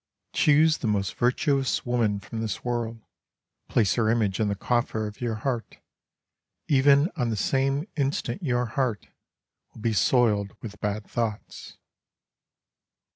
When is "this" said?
2.41-2.63